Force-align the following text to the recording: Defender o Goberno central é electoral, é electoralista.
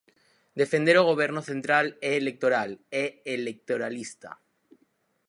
Defender 0.61 0.95
o 0.97 1.07
Goberno 1.11 1.41
central 1.51 1.85
é 2.09 2.11
electoral, 2.21 2.69
é 3.03 3.05
electoralista. 3.37 4.31